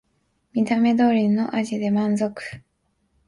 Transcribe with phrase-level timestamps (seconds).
[0.53, 2.33] 見た目通りの味で満足